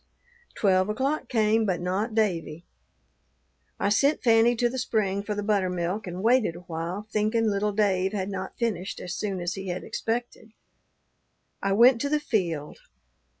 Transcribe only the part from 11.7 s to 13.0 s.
went to the field.